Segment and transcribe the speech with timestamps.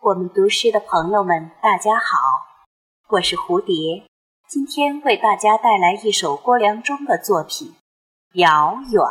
[0.00, 2.18] 我们读诗的朋友们，大家好，
[3.08, 4.06] 我是蝴蝶，
[4.46, 7.74] 今天为大家带来一首郭良忠的作品
[8.38, 9.02] 《遥远》。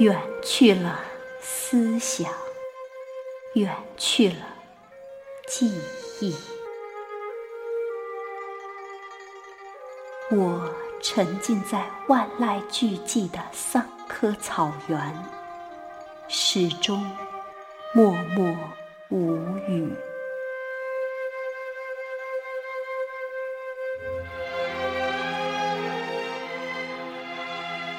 [0.00, 0.98] 远去了
[1.40, 2.32] 思想，
[3.52, 4.53] 远去了
[5.46, 5.70] 记
[6.20, 6.34] 忆。
[10.30, 15.24] 我沉浸在万籁俱寂的桑科草原，
[16.28, 17.04] 始终
[17.92, 18.56] 默默
[19.10, 19.36] 无
[19.68, 19.92] 语。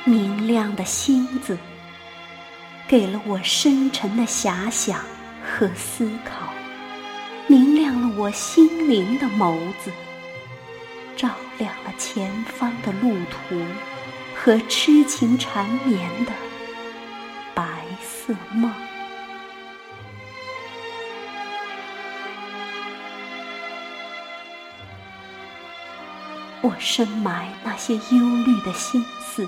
[0.03, 1.57] 明亮的星子。
[2.87, 5.03] 给了我深沉的遐想
[5.43, 6.44] 和思考，
[7.55, 9.89] 明亮了我心灵的眸子，
[11.15, 13.55] 照亮了前方的路途
[14.35, 16.33] 和痴情缠绵的
[17.53, 17.63] 白
[18.01, 18.69] 色梦。
[26.61, 28.01] 我深埋那些忧
[28.45, 29.47] 虑的心思，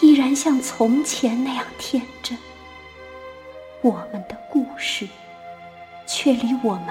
[0.00, 2.36] 依然像从前那样天真。
[3.82, 5.06] 我们的故事，
[6.08, 6.86] 却离我们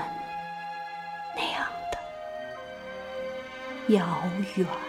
[3.89, 4.88] 遥远。